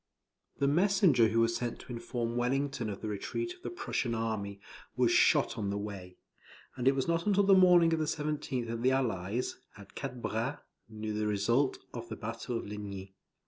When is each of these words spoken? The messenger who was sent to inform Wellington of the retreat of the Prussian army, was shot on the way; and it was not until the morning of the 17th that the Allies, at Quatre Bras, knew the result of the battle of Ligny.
The 0.57 0.67
messenger 0.67 1.27
who 1.27 1.41
was 1.41 1.55
sent 1.55 1.77
to 1.81 1.93
inform 1.93 2.35
Wellington 2.35 2.89
of 2.89 3.01
the 3.01 3.07
retreat 3.07 3.53
of 3.53 3.61
the 3.61 3.69
Prussian 3.69 4.15
army, 4.15 4.59
was 4.95 5.11
shot 5.11 5.59
on 5.59 5.69
the 5.69 5.77
way; 5.77 6.17
and 6.75 6.87
it 6.87 6.95
was 6.95 7.07
not 7.07 7.27
until 7.27 7.43
the 7.43 7.53
morning 7.53 7.93
of 7.93 7.99
the 7.99 8.05
17th 8.05 8.65
that 8.65 8.81
the 8.81 8.89
Allies, 8.89 9.57
at 9.77 9.93
Quatre 9.93 10.15
Bras, 10.15 10.57
knew 10.89 11.13
the 11.13 11.27
result 11.27 11.77
of 11.93 12.09
the 12.09 12.15
battle 12.15 12.57
of 12.57 12.65
Ligny. 12.65 13.13